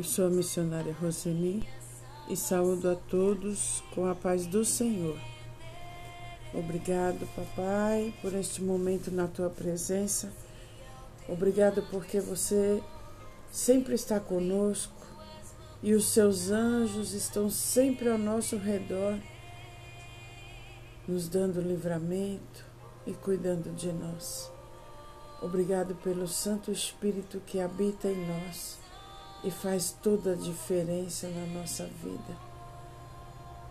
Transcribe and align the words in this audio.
Eu 0.00 0.04
sou 0.04 0.28
a 0.28 0.30
missionária 0.30 0.96
Roseni 0.98 1.62
e 2.26 2.34
saúdo 2.34 2.88
a 2.88 2.94
todos 2.94 3.84
com 3.94 4.06
a 4.06 4.14
paz 4.14 4.46
do 4.46 4.64
Senhor. 4.64 5.18
Obrigado, 6.54 7.28
papai, 7.36 8.14
por 8.22 8.32
este 8.32 8.62
momento 8.62 9.10
na 9.10 9.28
tua 9.28 9.50
presença. 9.50 10.32
Obrigado 11.28 11.86
porque 11.90 12.18
você 12.18 12.82
sempre 13.52 13.94
está 13.94 14.18
conosco 14.18 15.06
e 15.82 15.92
os 15.92 16.06
seus 16.08 16.50
anjos 16.50 17.12
estão 17.12 17.50
sempre 17.50 18.08
ao 18.08 18.16
nosso 18.16 18.56
redor, 18.56 19.18
nos 21.06 21.28
dando 21.28 21.60
livramento 21.60 22.64
e 23.06 23.12
cuidando 23.12 23.70
de 23.76 23.92
nós. 23.92 24.50
Obrigado 25.42 25.94
pelo 25.96 26.26
Santo 26.26 26.72
Espírito 26.72 27.38
que 27.44 27.60
habita 27.60 28.08
em 28.08 28.26
nós 28.26 28.80
e 29.42 29.50
faz 29.50 29.96
toda 30.02 30.32
a 30.32 30.36
diferença 30.36 31.28
na 31.28 31.46
nossa 31.58 31.86
vida. 31.86 32.36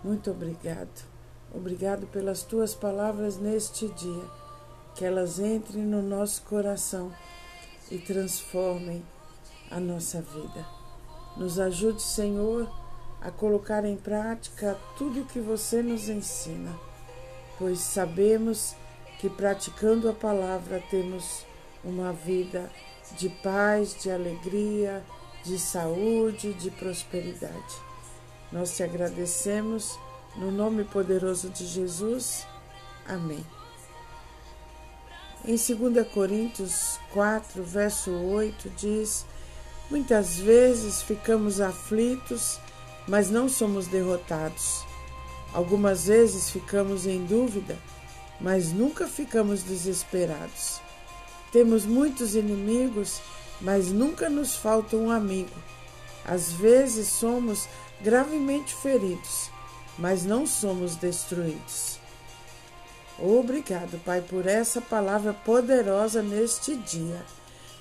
Muito 0.04 0.32
obrigado. 0.32 1.08
Obrigado 1.54 2.08
pelas 2.08 2.44
tuas 2.44 2.76
palavras 2.76 3.38
neste 3.38 3.88
dia, 3.90 4.24
que 4.96 5.04
elas 5.04 5.40
entrem 5.40 5.84
no 5.84 6.02
nosso 6.02 6.44
coração 6.44 7.12
e 7.90 7.98
transformem 7.98 9.04
a 9.72 9.80
nossa 9.80 10.22
vida. 10.22 10.66
Nos 11.36 11.60
ajude, 11.60 12.02
Senhor, 12.02 12.70
a 13.22 13.32
colocar 13.32 13.84
em 13.84 13.98
prática 13.98 14.78
tudo 14.98 15.22
o 15.22 15.26
que 15.26 15.40
você 15.40 15.82
nos 15.82 16.08
ensina, 16.08 16.78
pois 17.58 17.80
sabemos 17.80 18.76
que 19.20 19.30
praticando 19.30 20.10
a 20.10 20.14
palavra 20.14 20.82
temos 20.90 21.46
uma 21.84 22.14
vida 22.14 22.70
de 23.18 23.28
paz, 23.28 23.96
de 24.02 24.12
alegria, 24.12 25.04
de 25.44 25.58
saúde, 25.60 26.54
de 26.54 26.70
prosperidade. 26.72 27.76
Nós 28.52 28.76
te 28.76 28.84
agradecemos 28.84 29.98
no 30.36 30.52
nome 30.52 30.84
poderoso 30.84 31.50
de 31.50 31.66
Jesus. 31.66 32.46
Amém. 33.08 33.46
Em 35.46 35.56
2 35.56 36.08
Coríntios 36.10 37.00
4, 37.14 37.64
verso 37.64 38.12
8, 38.12 38.70
diz: 38.78 39.26
Muitas 39.90 40.38
vezes 40.38 41.02
ficamos 41.02 41.62
aflitos, 41.62 42.60
mas 43.08 43.30
não 43.30 43.48
somos 43.48 43.88
derrotados. 43.88 44.84
Algumas 45.54 46.06
vezes 46.06 46.50
ficamos 46.50 47.08
em 47.08 47.26
dúvida, 47.26 47.78
mas 48.40 48.72
nunca 48.72 49.08
ficamos 49.08 49.64
desesperados. 49.64 50.80
Temos 51.52 51.86
muitos 51.86 52.36
inimigos, 52.36 53.20
mas 53.62 53.88
nunca 53.92 54.30
nos 54.30 54.56
falta 54.56 54.96
um 54.96 55.10
amigo. 55.12 55.56
Às 56.26 56.52
vezes 56.52 57.08
somos 57.08 57.68
gravemente 58.02 58.74
feridos, 58.76 59.50
mas 59.98 60.24
não 60.24 60.46
somos 60.46 60.96
destruídos. 60.96 62.00
Obrigado, 63.18 64.00
Pai, 64.06 64.22
por 64.22 64.48
essa 64.48 64.80
palavra 64.80 65.34
poderosa 65.34 66.22
neste 66.22 66.76
dia, 66.76 67.22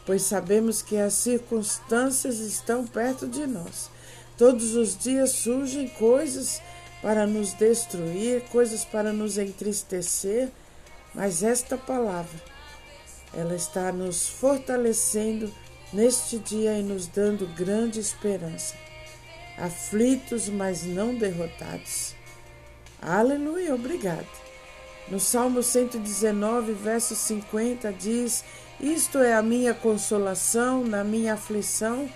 pois 0.05 0.23
sabemos 0.23 0.83
que 0.83 0.97
as 0.97 1.15
circunstâncias 1.15 2.41
estão 2.41 2.85
perto 2.85 3.29
de 3.29 3.47
nós. 3.47 3.89
Todos 4.37 4.75
os 4.75 4.97
dias 4.97 5.31
surgem 5.31 5.89
coisas 5.89 6.61
para 7.01 7.27
nos 7.27 7.53
destruir, 7.53 8.43
coisas 8.51 8.85
para 8.85 9.13
nos 9.13 9.39
entristecer, 9.39 10.49
mas 11.15 11.43
esta 11.43 11.77
palavra, 11.77 12.41
ela 13.33 13.55
está 13.55 13.93
nos 13.93 14.29
fortalecendo 14.29 15.53
neste 15.93 16.39
dia 16.39 16.79
e 16.79 16.83
nos 16.83 17.07
dando 17.07 17.47
grande 17.55 18.01
esperança. 18.01 18.75
Aflitos, 19.57 20.49
mas 20.49 20.85
não 20.85 21.15
derrotados. 21.15 22.15
Aleluia, 23.01 23.75
obrigado. 23.75 24.27
No 25.09 25.19
Salmo 25.19 25.63
119, 25.63 26.73
verso 26.73 27.15
50, 27.15 27.93
diz: 27.93 28.45
Isto 28.79 29.19
é 29.19 29.35
a 29.35 29.43
minha 29.43 29.73
consolação 29.73 30.85
na 30.85 31.03
minha 31.03 31.35
aflição, 31.35 32.09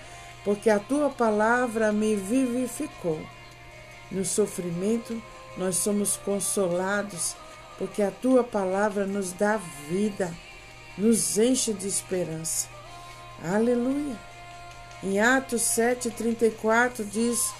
porque 0.45 0.69
a 0.69 0.79
tua 0.79 1.09
palavra 1.09 1.91
me 1.91 2.15
vivificou. 2.15 3.19
No 4.11 4.23
sofrimento, 4.23 5.21
nós 5.57 5.77
somos 5.77 6.17
consolados, 6.17 7.35
porque 7.77 8.01
a 8.03 8.11
tua 8.11 8.43
palavra 8.43 9.05
nos 9.05 9.33
dá 9.33 9.57
vida, 9.89 10.31
nos 10.97 11.37
enche 11.37 11.73
de 11.73 11.87
esperança. 11.87 12.72
Aleluia. 13.43 14.15
Em 15.03 15.19
Atos 15.19 15.63
7,34 15.63 17.05
diz: 17.11 17.51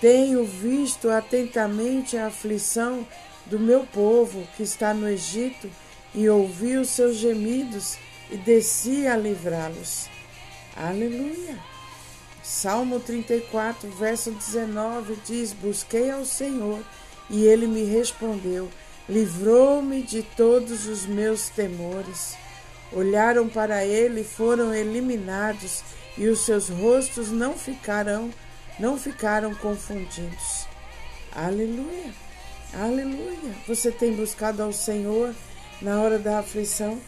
Tenho 0.00 0.46
visto 0.46 1.10
atentamente 1.10 2.16
a 2.16 2.28
aflição 2.28 3.06
do 3.44 3.60
meu 3.60 3.84
povo 3.84 4.48
que 4.56 4.62
está 4.62 4.94
no 4.94 5.06
Egito 5.06 5.70
e 6.14 6.26
ouvi 6.26 6.78
os 6.78 6.88
seus 6.88 7.16
gemidos 7.16 7.98
e 8.30 8.38
desci 8.38 9.06
a 9.06 9.14
livrá-los. 9.14 10.08
Aleluia. 10.74 11.58
Salmo 12.42 12.98
34, 12.98 13.90
verso 13.90 14.30
19 14.30 15.18
diz: 15.26 15.52
Busquei 15.52 16.10
ao 16.10 16.24
Senhor 16.24 16.82
e 17.28 17.44
ele 17.44 17.66
me 17.66 17.84
respondeu, 17.84 18.70
livrou-me 19.06 20.02
de 20.02 20.22
todos 20.22 20.86
os 20.86 21.04
meus 21.04 21.50
temores. 21.50 22.42
Olharam 22.94 23.48
para 23.48 23.84
ele 23.84 24.20
e 24.20 24.24
foram 24.24 24.72
eliminados, 24.72 25.82
e 26.16 26.28
os 26.28 26.44
seus 26.44 26.68
rostos 26.68 27.28
não 27.32 27.58
ficaram, 27.58 28.32
não 28.78 28.96
ficaram 28.96 29.52
confundidos. 29.56 30.68
Aleluia. 31.32 32.14
Aleluia. 32.72 33.52
Você 33.66 33.90
tem 33.90 34.14
buscado 34.14 34.62
ao 34.62 34.72
Senhor 34.72 35.34
na 35.82 36.00
hora 36.00 36.20
da 36.20 36.38
aflição? 36.38 37.00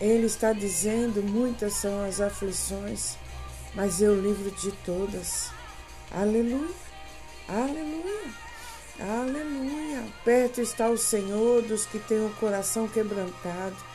Ele 0.00 0.26
está 0.26 0.52
dizendo: 0.52 1.20
muitas 1.20 1.72
são 1.72 2.04
as 2.04 2.20
aflições, 2.20 3.16
mas 3.74 4.00
eu 4.00 4.14
livro 4.14 4.52
de 4.52 4.70
todas. 4.84 5.50
Aleluia. 6.12 6.74
Aleluia. 7.48 8.30
Aleluia. 9.00 10.04
Perto 10.24 10.60
está 10.60 10.88
o 10.88 10.96
Senhor 10.96 11.62
dos 11.62 11.86
que 11.86 11.98
têm 11.98 12.24
o 12.24 12.34
coração 12.34 12.86
quebrantado 12.86 13.89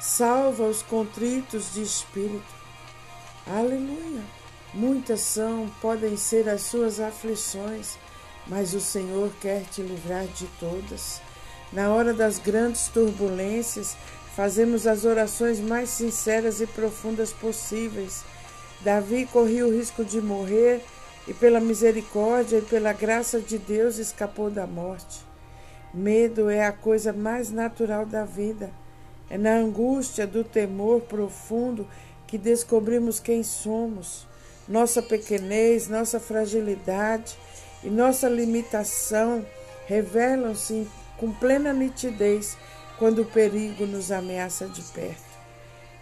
salva 0.00 0.64
os 0.64 0.80
contritos 0.80 1.74
de 1.74 1.82
espírito. 1.82 2.42
Aleluia! 3.46 4.22
Muitas 4.72 5.20
são, 5.20 5.70
podem 5.80 6.16
ser 6.16 6.48
as 6.48 6.62
suas 6.62 6.98
aflições, 6.98 7.98
mas 8.46 8.72
o 8.72 8.80
Senhor 8.80 9.30
quer 9.42 9.64
te 9.64 9.82
livrar 9.82 10.26
de 10.26 10.46
todas. 10.58 11.20
Na 11.70 11.90
hora 11.90 12.14
das 12.14 12.38
grandes 12.38 12.88
turbulências, 12.88 13.94
fazemos 14.34 14.86
as 14.86 15.04
orações 15.04 15.60
mais 15.60 15.90
sinceras 15.90 16.62
e 16.62 16.66
profundas 16.66 17.30
possíveis. 17.32 18.24
Davi 18.80 19.26
corria 19.26 19.66
o 19.66 19.72
risco 19.72 20.02
de 20.02 20.20
morrer 20.22 20.82
e, 21.28 21.34
pela 21.34 21.60
misericórdia 21.60 22.58
e 22.58 22.62
pela 22.62 22.94
graça 22.94 23.38
de 23.38 23.58
Deus, 23.58 23.98
escapou 23.98 24.50
da 24.50 24.66
morte. 24.66 25.20
Medo 25.92 26.48
é 26.48 26.64
a 26.64 26.72
coisa 26.72 27.12
mais 27.12 27.50
natural 27.50 28.06
da 28.06 28.24
vida. 28.24 28.70
É 29.30 29.38
na 29.38 29.54
angústia 29.54 30.26
do 30.26 30.42
temor 30.42 31.02
profundo 31.02 31.86
que 32.26 32.36
descobrimos 32.36 33.20
quem 33.20 33.42
somos, 33.42 34.26
nossa 34.68 35.00
pequenez, 35.00 35.88
nossa 35.88 36.20
fragilidade 36.20 37.38
e 37.82 37.88
nossa 37.88 38.28
limitação 38.28 39.46
revelam-se 39.86 40.86
com 41.16 41.32
plena 41.32 41.72
nitidez 41.72 42.56
quando 42.98 43.22
o 43.22 43.24
perigo 43.24 43.86
nos 43.86 44.12
ameaça 44.12 44.66
de 44.66 44.82
perto. 44.82 45.30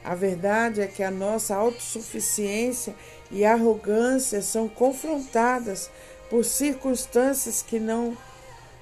A 0.04 0.14
verdade 0.14 0.80
é 0.80 0.86
que 0.86 1.02
a 1.02 1.10
nossa 1.10 1.54
autossuficiência 1.54 2.94
e 3.30 3.44
arrogância 3.44 4.40
são 4.40 4.68
confrontadas 4.68 5.90
por 6.30 6.44
circunstâncias 6.44 7.62
que 7.62 7.78
não 7.78 8.16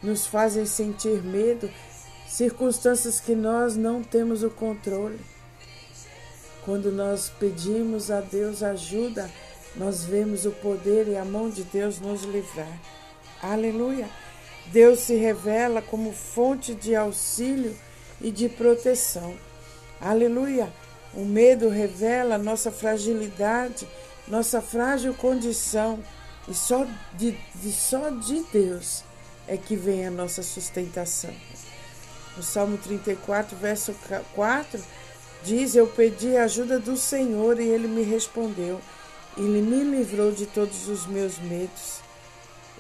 nos 0.02 0.26
fazem 0.26 0.66
sentir 0.66 1.22
medo 1.22 1.70
circunstâncias 2.28 3.20
que 3.20 3.34
nós 3.34 3.76
não 3.76 4.02
temos 4.02 4.42
o 4.42 4.50
controle. 4.50 5.18
Quando 6.64 6.90
nós 6.90 7.30
pedimos 7.38 8.10
a 8.10 8.20
Deus 8.20 8.62
ajuda, 8.62 9.30
nós 9.76 10.04
vemos 10.04 10.44
o 10.44 10.50
poder 10.50 11.06
e 11.06 11.16
a 11.16 11.24
mão 11.24 11.48
de 11.48 11.62
Deus 11.62 12.00
nos 12.00 12.22
livrar. 12.24 12.80
Aleluia! 13.42 14.08
Deus 14.72 15.00
se 15.00 15.14
revela 15.14 15.80
como 15.80 16.12
fonte 16.12 16.74
de 16.74 16.96
auxílio 16.96 17.76
e 18.20 18.30
de 18.30 18.48
proteção. 18.48 19.36
Aleluia! 20.00 20.72
O 21.14 21.24
medo 21.24 21.68
revela 21.68 22.36
nossa 22.36 22.70
fragilidade, 22.70 23.86
nossa 24.26 24.60
frágil 24.60 25.14
condição, 25.14 26.02
e 26.48 26.54
só 26.54 26.86
de, 27.14 27.38
de, 27.54 27.72
só 27.72 28.10
de 28.10 28.42
Deus 28.52 29.04
é 29.46 29.56
que 29.56 29.76
vem 29.76 30.06
a 30.06 30.10
nossa 30.10 30.42
sustentação. 30.42 31.32
O 32.38 32.42
Salmo 32.42 32.76
34, 32.78 33.56
verso 33.56 33.94
4 34.34 34.82
diz: 35.42 35.74
Eu 35.74 35.86
pedi 35.86 36.36
a 36.36 36.44
ajuda 36.44 36.78
do 36.78 36.96
Senhor 36.96 37.58
e 37.60 37.68
ele 37.68 37.88
me 37.88 38.02
respondeu 38.02 38.80
Ele 39.36 39.62
me 39.62 39.84
livrou 39.84 40.32
de 40.32 40.46
todos 40.46 40.88
os 40.88 41.06
meus 41.06 41.38
medos. 41.38 42.00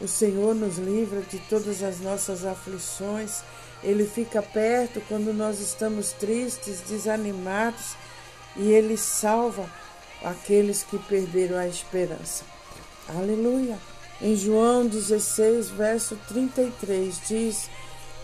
O 0.00 0.06
Senhor 0.06 0.54
nos 0.54 0.76
livra 0.76 1.22
de 1.22 1.38
todas 1.48 1.82
as 1.82 2.00
nossas 2.00 2.44
aflições. 2.44 3.42
Ele 3.82 4.06
fica 4.06 4.42
perto 4.42 5.00
quando 5.08 5.32
nós 5.32 5.58
estamos 5.60 6.12
tristes, 6.12 6.80
desanimados, 6.80 7.94
e 8.56 8.72
Ele 8.72 8.96
salva 8.96 9.70
aqueles 10.22 10.82
que 10.82 10.98
perderam 10.98 11.56
a 11.56 11.66
esperança. 11.66 12.44
Aleluia! 13.08 13.78
Em 14.20 14.34
João 14.34 14.86
16, 14.86 15.70
verso 15.70 16.18
33, 16.28 17.20
diz: 17.26 17.70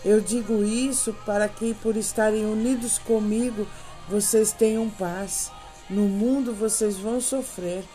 Eu 0.05 0.19
digo 0.19 0.63
isso 0.63 1.13
para 1.25 1.47
que, 1.47 1.73
por 1.75 1.95
estarem 1.95 2.45
unidos 2.45 2.97
comigo, 2.97 3.65
vocês 4.09 4.51
tenham 4.51 4.89
paz. 4.89 5.49
No 5.89 6.03
mundo 6.03 6.53
vocês 6.53 6.97
vão 6.97 7.21
sofrer, 7.21 7.85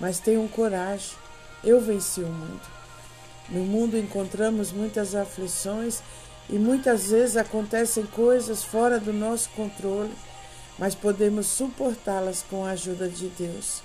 mas 0.00 0.18
tenham 0.18 0.48
coragem. 0.48 1.16
Eu 1.62 1.80
venci 1.80 2.20
o 2.20 2.26
mundo. 2.26 2.62
No 3.50 3.64
mundo 3.64 3.98
encontramos 3.98 4.72
muitas 4.72 5.14
aflições 5.14 6.00
e 6.48 6.58
muitas 6.58 7.10
vezes 7.10 7.36
acontecem 7.36 8.06
coisas 8.06 8.64
fora 8.64 8.98
do 8.98 9.12
nosso 9.12 9.50
controle, 9.50 10.12
mas 10.78 10.94
podemos 10.94 11.46
suportá-las 11.46 12.42
com 12.48 12.64
a 12.64 12.70
ajuda 12.70 13.08
de 13.08 13.28
Deus. 13.28 13.82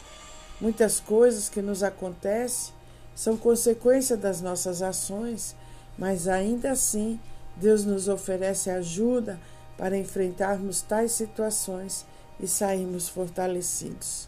Muitas 0.62 1.02
coisas 1.02 1.50
que 1.50 1.62
nos 1.62 1.84
acontecem 1.84 2.74
são 3.14 3.36
consequência 3.36 4.16
das 4.16 4.40
nossas 4.40 4.82
ações, 4.82 5.56
mas 5.98 6.28
ainda 6.28 6.72
assim 6.72 7.20
Deus 7.56 7.86
nos 7.86 8.08
oferece 8.08 8.70
ajuda 8.70 9.40
para 9.78 9.98
enfrentarmos 9.98 10.82
tais 10.82 11.12
situações 11.12 12.06
e 12.40 12.48
sairmos 12.48 13.08
fortalecidos. 13.08 14.28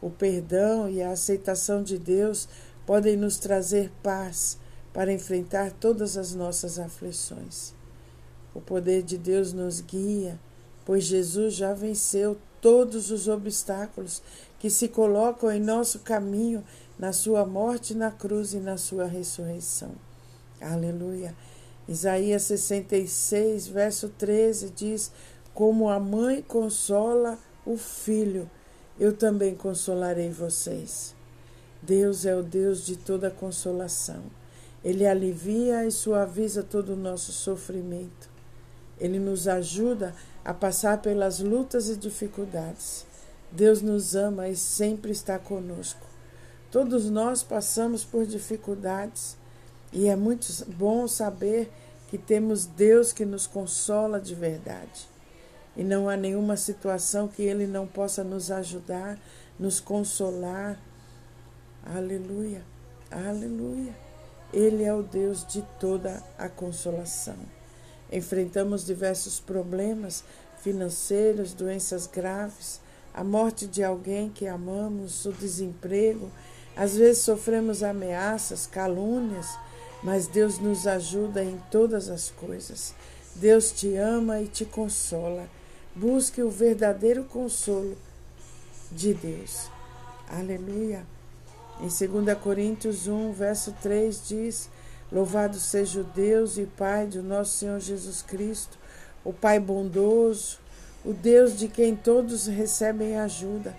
O 0.00 0.10
perdão 0.10 0.88
e 0.88 1.02
a 1.02 1.10
aceitação 1.10 1.82
de 1.82 1.98
Deus 1.98 2.48
podem 2.86 3.16
nos 3.16 3.38
trazer 3.38 3.90
paz 4.02 4.58
para 4.92 5.12
enfrentar 5.12 5.72
todas 5.72 6.16
as 6.16 6.34
nossas 6.34 6.78
aflições. 6.78 7.74
O 8.54 8.60
poder 8.60 9.02
de 9.02 9.18
Deus 9.18 9.52
nos 9.52 9.80
guia, 9.80 10.38
pois 10.84 11.04
Jesus 11.04 11.54
já 11.54 11.74
venceu 11.74 12.38
todos 12.60 13.10
os 13.10 13.28
obstáculos 13.28 14.22
que 14.58 14.70
se 14.70 14.88
colocam 14.88 15.50
em 15.50 15.60
nosso 15.60 16.00
caminho 16.00 16.64
na 16.98 17.12
sua 17.12 17.46
morte 17.46 17.94
na 17.94 18.10
cruz 18.10 18.54
e 18.54 18.58
na 18.58 18.76
sua 18.76 19.06
ressurreição. 19.06 19.92
Aleluia. 20.60 21.34
Isaías 21.88 22.42
66, 22.42 23.68
verso 23.68 24.10
13 24.10 24.70
diz: 24.76 25.10
Como 25.54 25.88
a 25.88 25.98
mãe 25.98 26.42
consola 26.42 27.38
o 27.64 27.78
filho, 27.78 28.48
eu 29.00 29.16
também 29.16 29.54
consolarei 29.54 30.30
vocês. 30.30 31.14
Deus 31.80 32.26
é 32.26 32.36
o 32.36 32.42
Deus 32.42 32.84
de 32.84 32.96
toda 32.96 33.30
consolação. 33.30 34.22
Ele 34.84 35.06
alivia 35.06 35.86
e 35.86 35.90
suaviza 35.90 36.62
todo 36.62 36.92
o 36.92 36.96
nosso 36.96 37.32
sofrimento. 37.32 38.28
Ele 39.00 39.18
nos 39.18 39.48
ajuda 39.48 40.14
a 40.44 40.52
passar 40.52 41.00
pelas 41.00 41.40
lutas 41.40 41.88
e 41.88 41.96
dificuldades. 41.96 43.06
Deus 43.50 43.80
nos 43.80 44.14
ama 44.14 44.48
e 44.48 44.56
sempre 44.56 45.10
está 45.10 45.38
conosco. 45.38 46.06
Todos 46.70 47.08
nós 47.08 47.42
passamos 47.42 48.04
por 48.04 48.26
dificuldades 48.26 49.36
e 49.92 50.08
é 50.08 50.16
muito 50.16 50.46
bom 50.76 51.08
saber 51.08 51.70
que 52.08 52.18
temos 52.18 52.66
Deus 52.66 53.12
que 53.12 53.24
nos 53.24 53.46
consola 53.46 54.20
de 54.20 54.34
verdade. 54.34 55.08
E 55.76 55.84
não 55.84 56.08
há 56.08 56.16
nenhuma 56.16 56.56
situação 56.56 57.28
que 57.28 57.42
Ele 57.42 57.66
não 57.66 57.86
possa 57.86 58.24
nos 58.24 58.50
ajudar, 58.50 59.18
nos 59.58 59.80
consolar. 59.80 60.78
Aleluia, 61.84 62.62
aleluia. 63.10 63.94
Ele 64.52 64.82
é 64.82 64.92
o 64.92 65.02
Deus 65.02 65.46
de 65.46 65.62
toda 65.78 66.22
a 66.38 66.48
consolação. 66.48 67.36
Enfrentamos 68.10 68.84
diversos 68.84 69.38
problemas 69.38 70.24
financeiros, 70.62 71.52
doenças 71.52 72.06
graves, 72.06 72.80
a 73.14 73.22
morte 73.22 73.66
de 73.66 73.84
alguém 73.84 74.30
que 74.30 74.46
amamos, 74.46 75.24
o 75.24 75.32
desemprego 75.32 76.30
às 76.78 76.96
vezes 76.96 77.24
sofremos 77.24 77.82
ameaças, 77.82 78.64
calúnias, 78.64 79.58
mas 80.02 80.26
Deus 80.26 80.58
nos 80.58 80.86
ajuda 80.86 81.42
em 81.42 81.60
todas 81.70 82.08
as 82.08 82.30
coisas. 82.30 82.94
Deus 83.34 83.70
te 83.72 83.96
ama 83.96 84.40
e 84.40 84.46
te 84.46 84.64
consola. 84.64 85.48
Busque 85.94 86.42
o 86.42 86.50
verdadeiro 86.50 87.24
consolo 87.24 87.96
de 88.90 89.14
Deus. 89.14 89.70
Aleluia. 90.28 91.04
Em 91.80 91.88
2 91.88 92.38
Coríntios 92.38 93.06
1, 93.06 93.32
verso 93.32 93.74
3 93.82 94.28
diz: 94.28 94.70
Louvado 95.10 95.58
seja 95.58 96.00
o 96.00 96.04
Deus 96.04 96.58
e 96.58 96.66
Pai 96.66 97.06
do 97.06 97.22
nosso 97.22 97.58
Senhor 97.58 97.80
Jesus 97.80 98.22
Cristo, 98.22 98.78
o 99.24 99.32
Pai 99.32 99.58
bondoso, 99.60 100.58
o 101.04 101.12
Deus 101.12 101.56
de 101.56 101.68
quem 101.68 101.94
todos 101.94 102.46
recebem 102.46 103.18
ajuda 103.18 103.74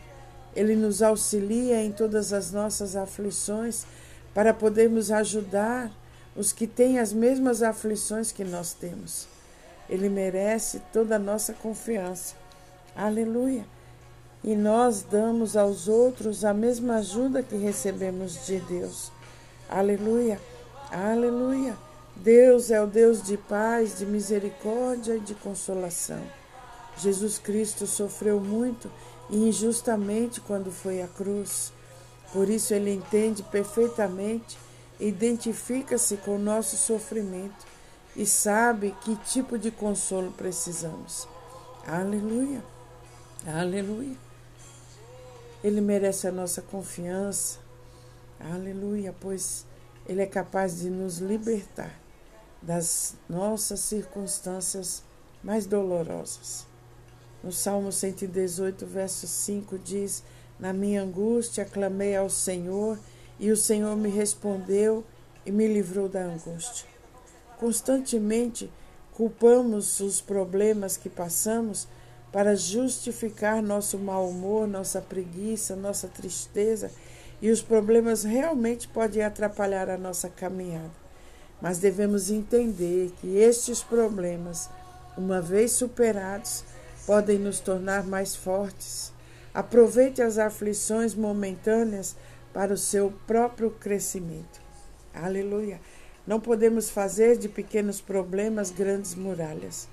ele 0.56 0.76
nos 0.76 1.02
auxilia 1.02 1.84
em 1.84 1.92
todas 1.92 2.34
as 2.34 2.52
nossas 2.52 2.96
aflições 2.96 3.86
para 4.34 4.54
podermos 4.54 5.12
ajudar 5.12 5.92
os 6.36 6.52
que 6.52 6.68
têm 6.68 7.00
as 7.00 7.12
mesmas 7.12 7.62
aflições 7.62 8.32
que 8.32 8.44
nós 8.44 8.74
temos. 8.74 9.28
Ele 9.90 10.10
merece 10.10 10.82
toda 10.94 11.16
a 11.16 11.20
nossa 11.20 11.54
confiança. 11.54 12.36
Aleluia! 12.96 13.66
E 14.44 14.56
nós 14.56 15.04
damos 15.04 15.58
aos 15.58 15.88
outros 15.88 16.46
a 16.46 16.54
mesma 16.54 16.98
ajuda 16.98 17.44
que 17.44 17.56
recebemos 17.56 18.46
de 18.46 18.60
Deus. 18.60 19.12
Aleluia! 19.70 20.40
Aleluia! 20.92 21.76
Deus 22.16 22.70
é 22.70 22.82
o 22.82 22.88
Deus 22.88 23.24
de 23.24 23.38
paz, 23.38 23.98
de 23.98 24.06
misericórdia 24.06 25.16
e 25.16 25.20
de 25.20 25.34
consolação. 25.36 26.22
Jesus 26.98 27.38
Cristo 27.38 27.88
sofreu 27.88 28.40
muito 28.40 28.92
e 29.30 29.38
injustamente 29.38 30.42
quando 30.42 30.72
foi 30.72 31.02
à 31.02 31.08
cruz. 31.08 31.72
Por 32.34 32.50
isso 32.50 32.74
ele 32.74 32.94
entende 32.94 33.42
perfeitamente, 33.44 34.58
identifica-se 35.00 36.18
com 36.18 36.36
o 36.36 36.40
nosso 36.40 36.76
sofrimento 36.76 37.66
e 38.16 38.26
sabe 38.26 38.96
que 39.02 39.16
tipo 39.16 39.58
de 39.58 39.72
consolo 39.72 40.32
precisamos. 40.32 41.28
Aleluia! 41.88 42.64
Aleluia! 43.48 44.18
Ele 45.64 45.82
merece 45.82 46.28
a 46.28 46.32
nossa 46.32 46.62
confiança. 46.62 47.60
Aleluia, 48.40 49.14
pois 49.20 49.66
ele 50.08 50.22
é 50.22 50.26
capaz 50.26 50.80
de 50.80 50.90
nos 50.90 51.20
libertar 51.20 51.94
das 52.62 53.16
nossas 53.30 53.80
circunstâncias 53.82 55.04
mais 55.44 55.66
dolorosas. 55.66 56.66
No 57.44 57.52
Salmo 57.52 57.92
118, 57.92 58.86
verso 58.86 59.28
5 59.28 59.78
diz: 59.80 60.24
Na 60.60 60.74
minha 60.74 61.02
angústia 61.02 61.64
clamei 61.64 62.16
ao 62.16 62.30
Senhor, 62.30 63.00
e 63.40 63.52
o 63.52 63.58
Senhor 63.58 63.96
me 63.96 64.10
respondeu 64.10 65.04
e 65.46 65.52
me 65.52 65.68
livrou 65.68 66.10
da 66.10 66.22
angústia. 66.22 66.88
Constantemente 67.58 68.72
culpamos 69.14 70.00
os 70.00 70.22
problemas 70.22 70.98
que 70.98 71.10
passamos 71.10 71.88
para 72.32 72.56
justificar 72.56 73.62
nosso 73.62 73.98
mau 73.98 74.30
humor, 74.30 74.68
nossa 74.68 75.02
preguiça, 75.02 75.76
nossa 75.76 76.08
tristeza, 76.08 76.92
e 77.42 77.50
os 77.50 77.62
problemas 77.62 78.24
realmente 78.24 78.88
podem 78.88 79.24
atrapalhar 79.24 79.90
a 79.90 79.98
nossa 79.98 80.30
caminhada. 80.30 80.92
Mas 81.62 81.80
devemos 81.80 82.30
entender 82.30 83.12
que 83.20 83.38
estes 83.38 83.82
problemas, 83.82 84.70
uma 85.18 85.42
vez 85.42 85.72
superados, 85.72 86.64
podem 87.06 87.40
nos 87.40 87.60
tornar 87.60 88.06
mais 88.06 88.36
fortes. 88.36 89.12
Aproveite 89.54 90.22
as 90.22 90.38
aflições 90.38 91.16
momentâneas 91.16 92.16
para 92.54 92.74
o 92.74 92.78
seu 92.78 93.14
próprio 93.26 93.72
crescimento. 93.72 94.62
Aleluia! 95.14 95.80
Não 96.26 96.40
podemos 96.40 96.90
fazer 96.90 97.38
de 97.38 97.50
pequenos 97.50 98.00
problemas 98.00 98.70
grandes 98.70 99.16
muralhas. 99.16 99.88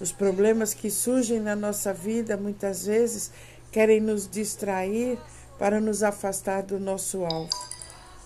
Os 0.00 0.12
problemas 0.12 0.74
que 0.74 0.90
surgem 0.90 1.40
na 1.40 1.54
nossa 1.54 1.92
vida 1.92 2.36
muitas 2.36 2.86
vezes 2.86 3.30
querem 3.70 4.00
nos 4.00 4.28
distrair 4.28 5.18
para 5.58 5.80
nos 5.80 6.02
afastar 6.02 6.62
do 6.62 6.78
nosso 6.78 7.24
alvo. 7.24 7.50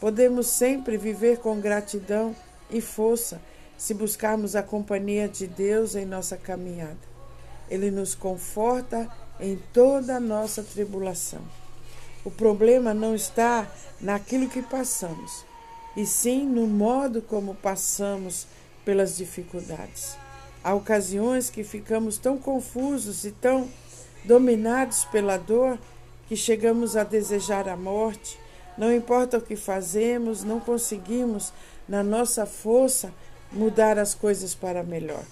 Podemos 0.01 0.49
sempre 0.49 0.97
viver 0.97 1.39
com 1.39 1.61
gratidão 1.61 2.35
e 2.71 2.81
força 2.81 3.41
se 3.77 3.93
buscarmos 3.93 4.55
a 4.55 4.63
companhia 4.63 5.29
de 5.29 5.47
Deus 5.47 5.95
em 5.95 6.07
nossa 6.07 6.37
caminhada. 6.37 6.99
Ele 7.69 7.91
nos 7.91 8.15
conforta 8.15 9.09
em 9.41 9.57
toda 9.73 10.17
a 10.17 10.21
nossa 10.21 10.63
tribulação. 10.63 11.43
O 12.25 12.31
problema 12.31 12.95
não 12.95 13.15
está 13.15 13.71
naquilo 14.01 14.49
que 14.49 14.63
passamos, 14.63 15.45
e 15.97 16.07
sim 16.07 16.47
no 16.47 16.67
modo 16.67 17.21
como 17.21 17.55
passamos 17.55 18.47
pelas 18.85 19.17
dificuldades. 19.17 20.17
Há 20.63 20.75
ocasiões 20.75 21.51
que 21.51 21.63
ficamos 21.63 22.17
tão 22.17 22.39
confusos 22.39 23.25
e 23.25 23.31
tão 23.31 23.69
dominados 24.25 25.05
pela 25.05 25.37
dor 25.37 25.79
que 26.27 26.35
chegamos 26.35 26.97
a 26.97 27.05
desejar 27.05 27.69
a 27.69 27.77
morte, 27.77 28.39
Não 28.77 28.93
importa 28.93 29.39
o 29.39 29.41
que 29.41 29.55
fazemos, 29.55 30.43
não 30.43 30.59
conseguimos, 30.59 31.53
na 31.89 32.03
nossa 32.03 32.45
força, 32.45 33.13
mudar 33.53 33.99
as 33.99 34.15
coisas 34.15 34.53
para 34.53 34.83
melhor. 34.83 35.23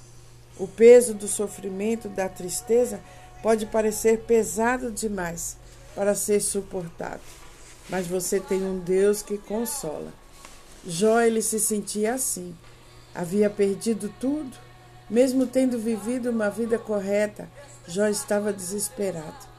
O 0.59 0.69
peso 0.69 1.13
do 1.13 1.27
sofrimento, 1.27 2.09
da 2.09 2.29
tristeza, 2.29 3.01
pode 3.43 3.67
parecer 3.67 4.21
pesado 4.21 4.93
demais 4.93 5.57
para 5.95 6.15
ser 6.15 6.41
suportado, 6.41 7.21
mas 7.89 8.07
você 8.07 8.41
tem 8.41 8.63
um 8.63 8.79
Deus 8.79 9.23
que 9.23 9.39
consola. 9.39 10.13
Jó 10.87 11.21
ele 11.21 11.43
se 11.43 11.61
sentia 11.61 12.15
assim. 12.15 12.55
Havia 13.15 13.51
perdido 13.51 14.13
tudo, 14.19 14.57
mesmo 15.09 15.47
tendo 15.47 15.79
vivido 15.79 16.31
uma 16.31 16.49
vida 16.49 16.79
correta, 16.79 17.49
Jó 17.87 18.07
estava 18.07 18.53
desesperado. 18.53 19.53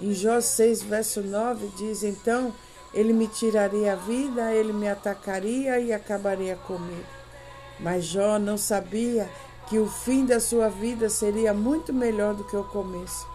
Em 0.00 0.12
Jó 0.12 0.40
6, 0.40 0.82
verso 0.82 1.22
9 1.22 1.68
diz: 1.76 2.02
Então 2.02 2.54
ele 2.92 3.12
me 3.12 3.26
tiraria 3.26 3.92
a 3.92 3.96
vida, 3.96 4.52
ele 4.52 4.72
me 4.72 4.88
atacaria 4.88 5.78
e 5.78 5.92
acabaria 5.92 6.56
comigo. 6.56 7.06
Mas 7.78 8.04
Jó 8.04 8.38
não 8.38 8.58
sabia 8.58 9.28
que 9.68 9.78
o 9.78 9.88
fim 9.88 10.26
da 10.26 10.40
sua 10.40 10.68
vida 10.68 11.08
seria 11.08 11.54
muito 11.54 11.92
melhor 11.92 12.34
do 12.34 12.44
que 12.44 12.56
o 12.56 12.64
começo. 12.64 13.26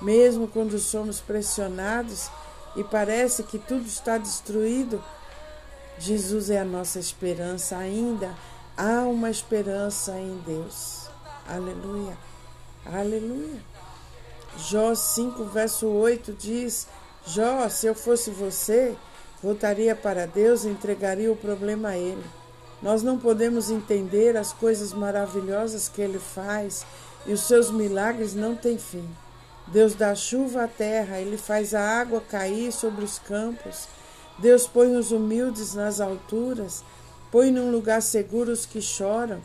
Mesmo 0.00 0.46
quando 0.46 0.78
somos 0.78 1.20
pressionados 1.20 2.30
e 2.76 2.84
parece 2.84 3.42
que 3.42 3.58
tudo 3.58 3.86
está 3.86 4.16
destruído, 4.16 5.02
Jesus 5.98 6.50
é 6.50 6.60
a 6.60 6.64
nossa 6.64 6.98
esperança 7.00 7.76
ainda. 7.76 8.32
Há 8.76 9.02
uma 9.02 9.30
esperança 9.30 10.12
em 10.12 10.40
Deus. 10.46 11.08
Aleluia. 11.48 12.16
Aleluia. 12.86 13.60
Jó 14.56 14.94
5, 14.94 15.44
verso 15.44 15.88
8 15.88 16.32
diz: 16.32 16.86
Jó, 17.26 17.68
se 17.68 17.86
eu 17.86 17.94
fosse 17.94 18.30
você, 18.30 18.96
voltaria 19.42 19.96
para 19.96 20.26
Deus 20.26 20.64
e 20.64 20.68
entregaria 20.68 21.32
o 21.32 21.36
problema 21.36 21.90
a 21.90 21.98
Ele. 21.98 22.24
Nós 22.80 23.02
não 23.02 23.18
podemos 23.18 23.70
entender 23.70 24.36
as 24.36 24.52
coisas 24.52 24.92
maravilhosas 24.92 25.88
que 25.88 26.00
Ele 26.00 26.18
faz 26.18 26.86
e 27.26 27.32
os 27.32 27.40
seus 27.40 27.70
milagres 27.70 28.34
não 28.34 28.54
têm 28.54 28.78
fim. 28.78 29.08
Deus 29.72 29.94
dá 29.94 30.14
chuva 30.14 30.64
à 30.64 30.68
terra, 30.68 31.20
Ele 31.20 31.36
faz 31.36 31.74
a 31.74 31.80
água 31.80 32.20
cair 32.20 32.72
sobre 32.72 33.04
os 33.04 33.18
campos. 33.18 33.86
Deus 34.38 34.66
põe 34.66 34.96
os 34.96 35.12
humildes 35.12 35.74
nas 35.74 36.00
alturas, 36.00 36.82
põe 37.30 37.50
num 37.50 37.70
lugar 37.70 38.00
seguro 38.00 38.50
os 38.50 38.64
que 38.64 38.80
choram. 38.80 39.42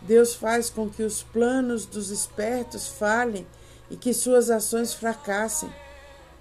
Deus 0.00 0.34
faz 0.34 0.70
com 0.70 0.88
que 0.88 1.02
os 1.02 1.22
planos 1.22 1.86
dos 1.86 2.10
espertos 2.10 2.86
falhem 2.86 3.46
e 3.90 3.96
que 3.96 4.12
suas 4.12 4.50
ações 4.50 4.94
fracassem. 4.94 5.72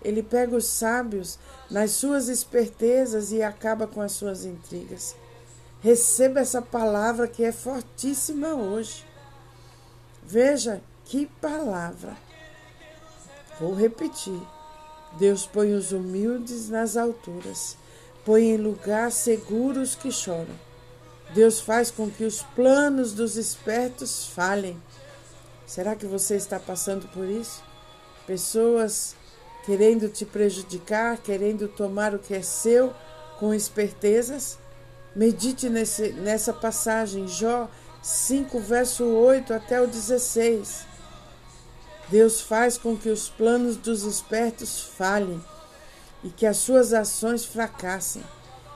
Ele 0.04 0.22
pega 0.22 0.56
os 0.56 0.66
sábios 0.66 1.40
nas 1.72 1.92
suas 1.92 2.28
espertezas 2.28 3.32
e 3.32 3.42
acaba 3.42 3.88
com 3.88 4.02
as 4.02 4.12
suas 4.12 4.44
intrigas. 4.44 5.16
Receba 5.82 6.42
essa 6.42 6.62
palavra 6.62 7.28
que 7.28 7.44
é 7.44 7.52
fortíssima 7.52 8.54
hoje. 8.54 9.06
Veja 10.22 10.82
que 11.06 11.26
palavra. 11.42 12.23
Vou 13.60 13.74
repetir. 13.74 14.42
Deus 15.14 15.46
põe 15.46 15.74
os 15.74 15.92
humildes 15.92 16.70
nas 16.70 16.98
alturas, 16.98 17.78
põe 18.26 18.50
em 18.50 18.58
lugar 18.58 19.12
seguros 19.12 19.94
que 19.94 20.12
choram. 20.12 20.56
Deus 21.34 21.60
faz 21.60 21.92
com 21.92 22.10
que 22.10 22.24
os 22.24 22.42
planos 22.56 23.14
dos 23.14 23.38
espertos 23.38 24.26
falhem. 24.26 24.82
Será 25.66 25.96
que 25.96 26.06
você 26.06 26.36
está 26.36 26.60
passando 26.60 27.08
por 27.10 27.26
isso? 27.26 27.64
Pessoas 28.26 29.16
querendo 29.66 30.10
te 30.10 30.26
prejudicar, 30.26 31.18
querendo 31.18 31.68
tomar 31.68 32.14
o 32.14 32.20
que 32.20 32.34
é 32.34 32.42
seu 32.42 32.94
com 33.40 33.54
espertezas? 33.54 34.58
Medite 35.16 35.70
nesse, 35.70 36.10
nessa 36.14 36.52
passagem, 36.52 37.28
Jó 37.28 37.70
5, 38.02 38.60
verso 38.60 39.06
8 39.06 39.54
até 39.54 39.82
o 39.82 39.88
16. 39.88 40.86
Deus 42.10 42.42
faz 42.42 42.78
com 42.78 42.96
que 42.96 43.10
os 43.10 43.30
planos 43.30 43.78
dos 43.78 44.04
espertos 44.04 44.82
falhem 44.98 45.44
e 46.24 46.30
que 46.30 46.46
as 46.46 46.58
suas 46.58 46.94
ações 46.94 47.46
fracassem. 47.46 48.24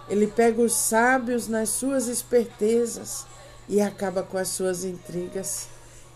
Ele 0.10 0.28
pega 0.28 0.62
os 0.62 0.74
sábios 0.74 1.48
nas 1.48 1.70
suas 1.70 2.08
espertezas 2.08 3.26
e 3.68 3.82
acaba 3.82 4.24
com 4.24 4.38
as 4.38 4.48
suas 4.50 4.84
intrigas. 4.84 5.68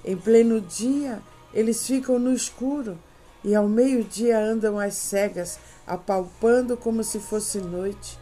Em 0.03 0.15
pleno 0.15 0.61
dia, 0.61 1.21
eles 1.53 1.85
ficam 1.85 2.17
no 2.17 2.33
escuro 2.33 2.97
e 3.43 3.55
ao 3.55 3.67
meio-dia 3.67 4.39
andam 4.39 4.79
às 4.79 4.93
cegas, 4.93 5.59
apalpando 5.85 6.77
como 6.77 7.03
se 7.03 7.19
fosse 7.19 7.59
noite. 7.59 8.17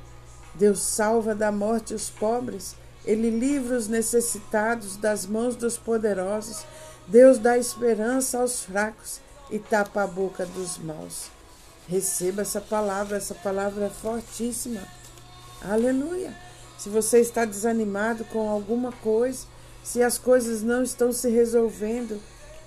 Deus 0.55 0.79
salva 0.79 1.35
da 1.35 1.51
morte 1.51 1.93
os 1.93 2.09
pobres, 2.09 2.75
ele 3.05 3.29
livra 3.29 3.77
os 3.77 3.87
necessitados 3.87 4.97
das 4.97 5.25
mãos 5.25 5.55
dos 5.55 5.77
poderosos. 5.77 6.65
Deus 7.09 7.37
dá 7.37 7.57
esperança 7.57 8.39
aos 8.39 8.63
fracos 8.63 9.19
e 9.51 9.59
tapa 9.59 10.03
a 10.03 10.07
boca 10.07 10.45
dos 10.45 10.77
maus. 10.77 11.25
Receba 11.87 12.43
essa 12.43 12.61
palavra, 12.61 13.17
essa 13.17 13.35
palavra 13.35 13.87
é 13.87 13.89
fortíssima. 13.89 14.81
Aleluia. 15.61 16.33
Se 16.77 16.87
você 16.87 17.19
está 17.19 17.43
desanimado 17.43 18.23
com 18.25 18.49
alguma 18.49 18.93
coisa, 18.93 19.45
se 19.83 20.01
as 20.01 20.17
coisas 20.17 20.61
não 20.61 20.81
estão 20.81 21.11
se 21.11 21.29
resolvendo, 21.29 22.21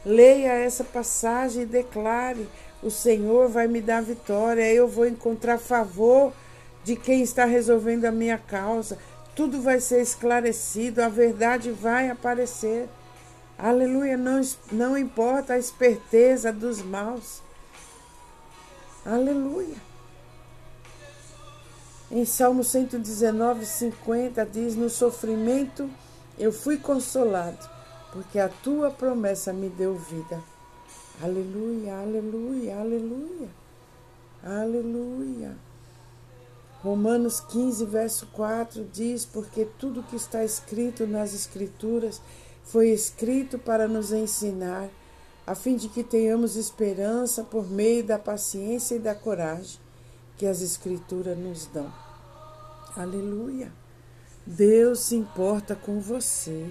Leia 0.05 0.53
essa 0.53 0.83
passagem 0.83 1.63
e 1.63 1.67
declare: 1.67 2.49
O 2.83 2.91
Senhor 2.91 3.49
vai 3.49 3.69
me 3.69 3.81
dar 3.81 4.03
vitória, 4.03 4.73
eu 4.73 4.89
vou 4.89 5.07
encontrar 5.07 5.59
favor 5.59 6.33
de 6.83 6.97
quem 6.97 7.23
está 7.23 7.45
resolvendo 7.45 8.05
a 8.05 8.13
minha 8.13 8.37
causa. 8.37 8.99
Tudo 9.37 9.63
vai 9.63 9.79
ser 9.79 10.03
esclarecido, 10.03 11.01
a 11.03 11.09
verdade 11.09 11.71
vai 11.71 12.11
aparecer. 12.11 12.89
Aleluia, 13.63 14.17
não, 14.17 14.41
não 14.73 14.99
importa 14.99 15.53
a 15.53 15.59
esperteza 15.59 16.53
dos 16.53 16.83
maus. 16.83 17.41
Aleluia. 19.07 19.77
Em 22.11 22.25
Salmo 22.25 22.65
119, 22.65 23.65
50 23.65 24.45
diz: 24.47 24.75
No 24.75 24.91
sofrimento 24.91 25.89
eu 26.37 26.53
fui 26.53 26.77
consolado 26.77 27.71
porque 28.13 28.41
a 28.41 28.49
tua 28.49 28.91
promessa 28.91 29.53
me 29.53 29.69
deu 29.69 29.95
vida. 29.97 30.43
Aleluia, 31.23 31.99
aleluia, 31.99 32.81
aleluia, 32.81 33.49
aleluia. 34.43 35.57
Romanos 36.83 37.39
15, 37.39 37.85
verso 37.85 38.27
4 38.33 38.89
diz: 38.93 39.25
Porque 39.25 39.69
tudo 39.79 40.03
que 40.03 40.17
está 40.17 40.45
escrito 40.45 41.07
nas 41.07 41.33
Escrituras 41.33 42.21
foi 42.65 42.91
escrito 42.91 43.59
para 43.59 43.89
nos 43.89 44.13
ensinar, 44.13 44.89
a 45.47 45.55
fim 45.55 45.77
de 45.77 45.89
que 45.89 46.05
tenhamos 46.05 46.57
esperança 46.57 47.43
por 47.43 47.69
meio 47.69 48.05
da 48.05 48.19
paciência 48.19 48.95
e 48.95 49.01
da 49.01 49.15
coragem 49.15 49.81
que 50.37 50.47
as 50.47 50.61
Escrituras 50.61 51.37
nos 51.37 51.67
dão. 51.67 51.93
Aleluia. 52.97 53.73
Deus 54.47 55.01
se 55.01 55.17
importa 55.17 55.75
com 55.75 56.01
você. 56.01 56.71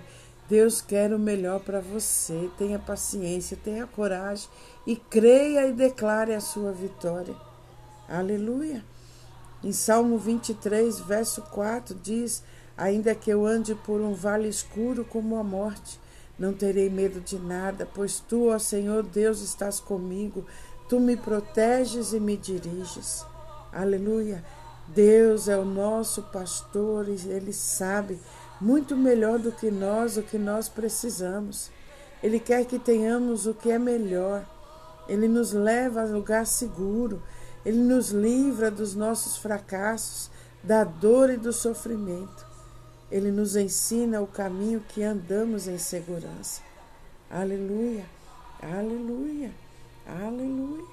Deus 0.49 0.81
quer 0.81 1.13
o 1.13 1.19
melhor 1.19 1.61
para 1.61 1.79
você. 1.79 2.49
Tenha 2.57 2.77
paciência, 2.77 3.57
tenha 3.57 3.87
coragem 3.87 4.49
e 4.85 4.95
creia 4.95 5.67
e 5.67 5.73
declare 5.73 6.33
a 6.33 6.41
sua 6.41 6.71
vitória. 6.71 7.35
Aleluia. 8.09 8.83
Em 9.63 9.71
Salmo 9.71 10.17
23, 10.17 10.99
verso 10.99 11.41
4 11.43 11.95
diz: 11.95 12.43
Ainda 12.81 13.13
que 13.13 13.29
eu 13.29 13.45
ande 13.45 13.75
por 13.75 14.01
um 14.01 14.15
vale 14.15 14.47
escuro 14.47 15.05
como 15.05 15.35
a 15.35 15.43
morte, 15.43 15.99
não 16.39 16.51
terei 16.51 16.89
medo 16.89 17.21
de 17.21 17.37
nada, 17.37 17.87
pois 17.93 18.19
tu, 18.19 18.47
ó 18.47 18.57
Senhor 18.57 19.03
Deus, 19.03 19.39
estás 19.39 19.79
comigo. 19.79 20.47
Tu 20.89 20.99
me 20.99 21.15
proteges 21.15 22.11
e 22.11 22.19
me 22.19 22.35
diriges. 22.35 23.23
Aleluia. 23.71 24.43
Deus 24.87 25.47
é 25.47 25.55
o 25.55 25.63
nosso 25.63 26.23
pastor 26.23 27.07
e 27.07 27.29
ele 27.29 27.53
sabe 27.53 28.19
muito 28.59 28.97
melhor 28.97 29.37
do 29.37 29.51
que 29.51 29.69
nós 29.69 30.17
o 30.17 30.23
que 30.23 30.39
nós 30.39 30.67
precisamos. 30.67 31.69
Ele 32.23 32.39
quer 32.39 32.65
que 32.65 32.79
tenhamos 32.79 33.45
o 33.45 33.53
que 33.53 33.69
é 33.69 33.77
melhor. 33.77 34.43
Ele 35.07 35.27
nos 35.27 35.53
leva 35.53 36.01
a 36.01 36.05
lugar 36.05 36.47
seguro. 36.47 37.21
Ele 37.63 37.77
nos 37.77 38.09
livra 38.09 38.71
dos 38.71 38.95
nossos 38.95 39.37
fracassos, 39.37 40.31
da 40.63 40.83
dor 40.83 41.29
e 41.29 41.37
do 41.37 41.53
sofrimento. 41.53 42.49
Ele 43.11 43.29
nos 43.29 43.57
ensina 43.57 44.21
o 44.21 44.27
caminho 44.27 44.81
que 44.87 45.03
andamos 45.03 45.67
em 45.67 45.77
segurança. 45.77 46.61
Aleluia, 47.29 48.05
aleluia, 48.61 49.51
aleluia. 50.07 50.85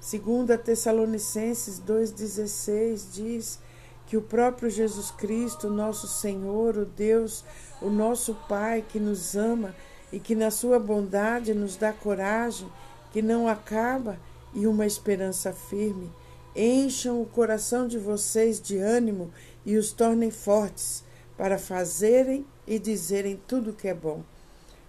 Segunda 0.00 0.56
Tessalonicenses 0.56 1.80
2,16 1.80 3.12
diz 3.12 3.58
que 4.06 4.16
o 4.16 4.22
próprio 4.22 4.70
Jesus 4.70 5.10
Cristo, 5.10 5.68
nosso 5.68 6.06
Senhor, 6.06 6.76
o 6.76 6.84
Deus, 6.84 7.44
o 7.82 7.90
nosso 7.90 8.34
Pai 8.48 8.84
que 8.88 9.00
nos 9.00 9.34
ama 9.34 9.74
e 10.12 10.20
que 10.20 10.36
na 10.36 10.52
sua 10.52 10.78
bondade 10.78 11.52
nos 11.52 11.76
dá 11.76 11.92
coragem 11.92 12.70
que 13.12 13.20
não 13.20 13.48
acaba 13.48 14.16
e 14.54 14.68
uma 14.68 14.86
esperança 14.86 15.52
firme, 15.52 16.10
encham 16.54 17.20
o 17.20 17.26
coração 17.26 17.88
de 17.88 17.98
vocês 17.98 18.60
de 18.60 18.78
ânimo 18.78 19.32
e 19.66 19.76
os 19.76 19.92
tornem 19.92 20.30
fortes 20.30 21.04
para 21.40 21.56
fazerem 21.56 22.44
e 22.66 22.78
dizerem 22.78 23.40
tudo 23.48 23.70
o 23.70 23.72
que 23.72 23.88
é 23.88 23.94
bom. 23.94 24.22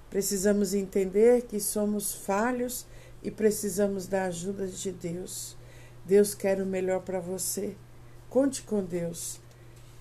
Precisamos 0.09 0.73
entender 0.73 1.43
que 1.43 1.61
somos 1.61 2.13
falhos 2.13 2.85
e 3.23 3.31
precisamos 3.31 4.05
da 4.05 4.25
ajuda 4.25 4.67
de 4.67 4.91
Deus. 4.91 5.55
Deus 6.03 6.35
quer 6.35 6.61
o 6.61 6.65
melhor 6.65 7.03
para 7.03 7.21
você. 7.21 7.73
Conte 8.29 8.63
com 8.63 8.83
Deus 8.83 9.39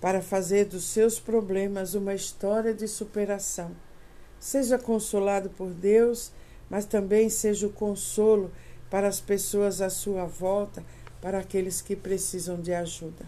para 0.01 0.21
fazer 0.21 0.65
dos 0.65 0.83
seus 0.83 1.21
problemas 1.21 1.93
uma 1.93 2.13
história 2.13 2.73
de 2.73 2.85
superação. 2.85 3.71
Seja 4.37 4.77
consolado 4.77 5.49
por 5.51 5.69
Deus, 5.69 6.33
mas 6.69 6.83
também 6.83 7.29
seja 7.29 7.65
o 7.65 7.71
consolo 7.71 8.51
para 8.89 9.07
as 9.07 9.21
pessoas 9.21 9.79
à 9.79 9.89
sua 9.89 10.25
volta, 10.25 10.83
para 11.21 11.39
aqueles 11.39 11.81
que 11.81 11.95
precisam 11.95 12.59
de 12.59 12.73
ajuda. 12.73 13.25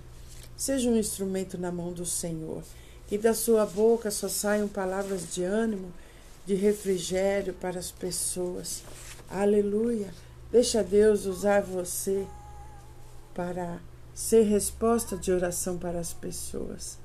Seja 0.58 0.90
um 0.90 0.98
instrumento 0.98 1.58
na 1.58 1.72
mão 1.72 1.94
do 1.94 2.06
Senhor, 2.06 2.62
que 3.08 3.18
da 3.18 3.34
sua 3.34 3.66
boca 3.66 4.10
só 4.10 4.28
saiam 4.28 4.68
palavras 4.68 5.34
de 5.34 5.44
ânimo, 5.44 5.92
de 6.46 6.56
refrigério 6.56 7.54
para 7.54 7.80
as 7.80 7.92
pessoas. 7.92 8.84
Aleluia! 9.30 10.14
Deixa 10.52 10.84
Deus 10.84 11.26
usar 11.26 11.62
você 11.62 12.28
para 13.34 13.80
ser 14.14 14.44
resposta 14.44 15.18
de 15.18 15.32
oração 15.32 15.78
para 15.78 16.00
as 16.00 16.14
pessoas. 16.14 17.00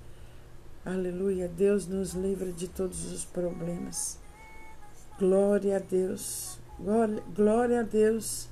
Aleluia. 0.85 1.49
Deus 1.49 1.87
nos 1.87 2.13
livra 2.13 2.53
de 2.53 2.69
todos 2.69 3.11
os 3.13 3.25
problemas. 3.25 4.19
Glória 5.19 5.77
a 5.77 5.81
Deus. 5.81 6.59
Glória 7.35 7.81
a 7.81 7.83
Deus 7.83 8.49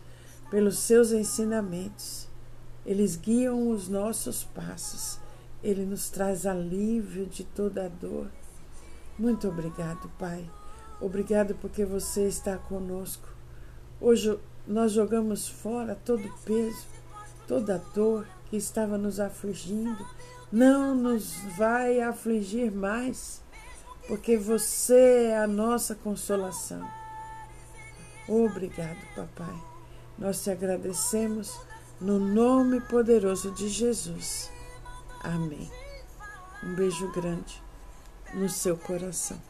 pelos 0.51 0.79
seus 0.79 1.13
ensinamentos. 1.13 2.27
Eles 2.85 3.17
guiam 3.17 3.71
os 3.71 3.89
nossos 3.89 4.45
passos. 4.45 5.19
Ele 5.63 5.85
nos 5.85 6.11
traz 6.11 6.47
alívio 6.47 7.27
de 7.27 7.45
toda 7.45 7.87
a 7.87 7.89
dor. 7.89 8.29
Muito 9.19 9.49
obrigado, 9.49 10.11
Pai. 10.19 10.49
Obrigado 11.01 11.55
porque 11.55 11.85
você 11.85 12.27
está 12.29 12.57
conosco. 12.57 13.29
Hoje 14.01 14.39
nós 14.67 14.93
jogamos 14.93 15.49
fora 15.49 15.95
todo 15.95 16.27
o 16.27 16.39
peso, 16.45 16.87
toda 17.47 17.77
a 17.77 17.95
dor 17.95 18.27
que 18.51 18.57
estava 18.57 18.99
nos 18.99 19.21
afligindo. 19.21 20.07
Não 20.51 20.95
nos 20.95 21.37
vai 21.57 22.01
afligir 22.01 22.71
mais, 22.71 23.43
porque 24.07 24.37
você 24.37 25.29
é 25.31 25.39
a 25.39 25.47
nossa 25.47 25.95
consolação. 25.95 26.87
Obrigado, 28.29 28.99
papai. 29.15 29.55
Nós 30.19 30.43
te 30.43 30.51
agradecemos 30.51 31.59
no 32.01 32.19
nome 32.19 32.81
poderoso 32.81 33.51
de 33.53 33.69
Jesus. 33.69 34.51
Amém. 35.35 35.69
Um 36.63 36.77
beijo 36.77 37.11
grande 37.11 37.61
no 38.33 38.49
seu 38.49 38.77
coração. 38.77 39.43